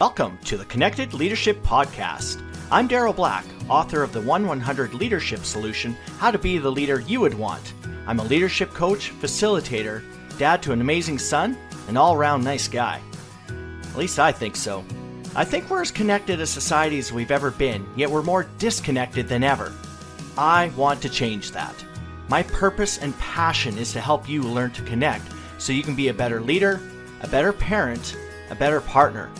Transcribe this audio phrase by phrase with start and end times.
[0.00, 2.42] Welcome to the Connected Leadership Podcast.
[2.68, 6.98] I'm Daryl Black, author of the 1 100 Leadership Solution How to Be the Leader
[6.98, 7.74] You Would Want.
[8.08, 10.02] I'm a leadership coach, facilitator,
[10.36, 13.00] dad to an amazing son, an all around nice guy.
[13.48, 14.84] At least I think so.
[15.36, 19.28] I think we're as connected a society as we've ever been, yet we're more disconnected
[19.28, 19.72] than ever.
[20.36, 21.84] I want to change that.
[22.28, 25.24] My purpose and passion is to help you learn to connect
[25.58, 26.80] so you can be a better leader,
[27.20, 28.16] a better parent,
[28.50, 29.30] a better partner.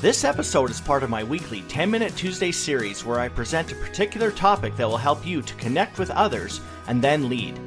[0.00, 3.76] This episode is part of my weekly 10 Minute Tuesday series where I present a
[3.76, 7.58] particular topic that will help you to connect with others and then lead.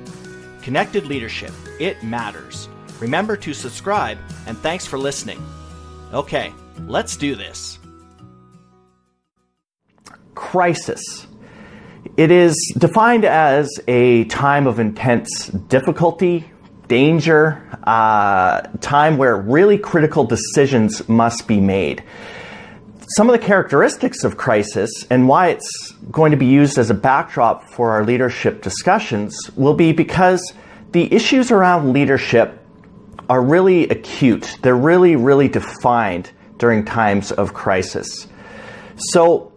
[0.62, 2.70] Connected leadership, it matters.
[2.99, 5.44] Remember to subscribe and thanks for listening.
[6.13, 7.80] Okay, let's do this.
[10.35, 11.26] Crisis.
[12.18, 16.52] It is defined as a time of intense difficulty,
[16.88, 22.04] danger, uh, time where really critical decisions must be made.
[23.16, 26.93] Some of the characteristics of crisis and why it's going to be used as a
[26.93, 30.54] backdrop for our leadership discussions will be because
[30.91, 32.60] the issues around leadership
[33.30, 34.58] are really acute.
[34.62, 38.27] They're really, really defined during times of crisis.
[38.98, 39.54] So,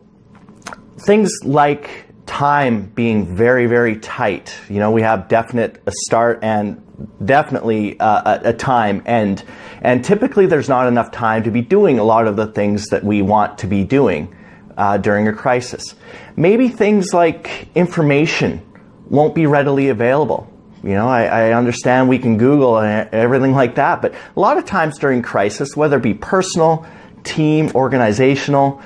[1.06, 2.09] things like
[2.40, 4.58] time being very, very tight.
[4.70, 6.82] You know, we have definite a start and
[7.22, 9.44] definitely uh, a, a, time end.
[9.82, 13.04] And typically, there's not enough time to be doing a lot of the things that
[13.04, 14.34] we want to be doing
[14.78, 15.94] uh, during a crisis.
[16.34, 18.62] Maybe things like information
[19.10, 20.50] won't be readily available.
[20.82, 24.56] You know, I, I, understand we can Google and everything like that, but a lot
[24.56, 26.86] of times during crisis, whether it be personal,
[27.22, 28.80] team, organizational,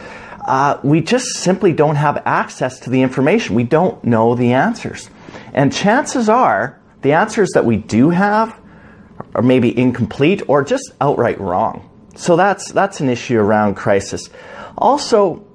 [0.44, 3.54] uh, we just simply don't have access to the information.
[3.54, 5.08] We don't know the answers.
[5.52, 8.58] And chances are, the answers that we do have
[9.34, 11.90] are maybe incomplete or just outright wrong.
[12.16, 14.30] So that's, that's an issue around crisis.
[14.76, 15.46] Also,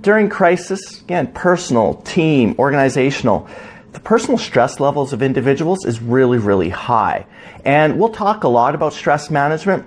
[0.00, 3.48] during crisis, again, personal, team, organizational,
[3.92, 7.26] the personal stress levels of individuals is really, really high.
[7.64, 9.86] And we'll talk a lot about stress management,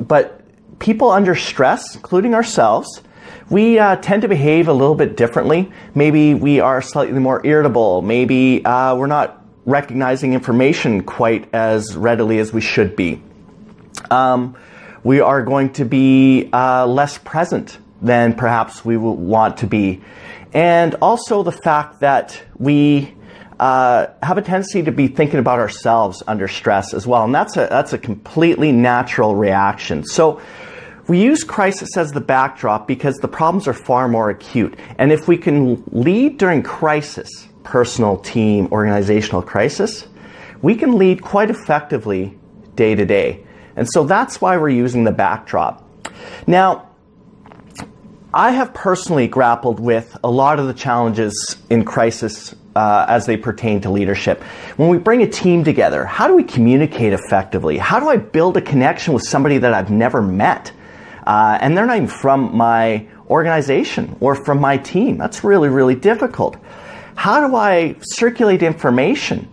[0.00, 0.42] but
[0.78, 3.02] people under stress, including ourselves,
[3.48, 5.70] we uh, tend to behave a little bit differently.
[5.94, 8.02] Maybe we are slightly more irritable.
[8.02, 13.22] Maybe uh, we're not recognizing information quite as readily as we should be.
[14.10, 14.56] Um,
[15.02, 20.00] we are going to be uh, less present than perhaps we want to be.
[20.52, 23.14] And also the fact that we
[23.58, 27.24] uh, have a tendency to be thinking about ourselves under stress as well.
[27.24, 30.04] And that's a, that's a completely natural reaction.
[30.04, 30.40] So
[31.10, 34.78] we use crisis as the backdrop because the problems are far more acute.
[34.96, 40.06] And if we can lead during crisis, personal, team, organizational crisis,
[40.62, 42.38] we can lead quite effectively
[42.76, 43.44] day to day.
[43.74, 45.84] And so that's why we're using the backdrop.
[46.46, 46.88] Now,
[48.32, 53.36] I have personally grappled with a lot of the challenges in crisis uh, as they
[53.36, 54.44] pertain to leadership.
[54.76, 57.78] When we bring a team together, how do we communicate effectively?
[57.78, 60.70] How do I build a connection with somebody that I've never met?
[61.26, 65.18] Uh, and they're not even from my organization or from my team.
[65.18, 66.56] That's really, really difficult.
[67.14, 69.48] How do I circulate information?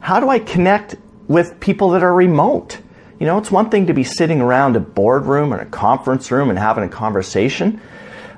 [0.00, 0.96] How do I connect
[1.28, 2.78] with people that are remote?
[3.20, 6.50] You know, it's one thing to be sitting around a boardroom or a conference room
[6.50, 7.80] and having a conversation,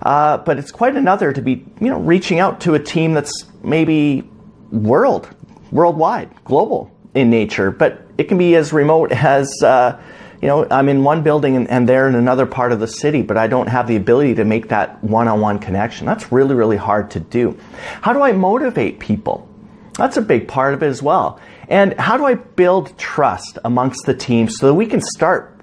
[0.03, 3.47] uh, but it's quite another to be, you know, reaching out to a team that's
[3.64, 4.28] maybe
[4.70, 5.28] world,
[5.72, 10.00] worldwide, global in nature, but it can be as remote as uh,
[10.41, 13.22] you know, I'm in one building and, and, they're in another part of the city,
[13.22, 16.06] but I don't have the ability to make that one on one connection.
[16.06, 17.58] That's really, really hard to do.
[18.02, 19.48] How do I motivate people?
[19.94, 21.41] That's a big part of it as well.
[21.69, 25.58] And how do I build trust amongst the team so that we can start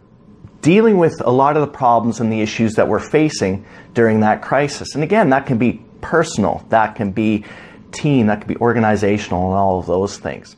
[0.61, 4.41] dealing with a lot of the problems and the issues that we're facing during that
[4.41, 4.95] crisis?
[4.95, 7.45] And again, that can be personal, that can be
[7.91, 10.55] team, that can be organizational, and all of those things.